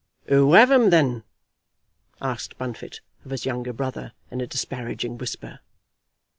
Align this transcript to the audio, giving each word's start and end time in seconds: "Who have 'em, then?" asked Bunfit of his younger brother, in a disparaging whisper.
"Who 0.29 0.53
have 0.53 0.71
'em, 0.71 0.89
then?" 0.89 1.21
asked 2.23 2.57
Bunfit 2.57 3.01
of 3.23 3.29
his 3.29 3.45
younger 3.45 3.71
brother, 3.71 4.13
in 4.31 4.41
a 4.41 4.47
disparaging 4.47 5.19
whisper. 5.19 5.59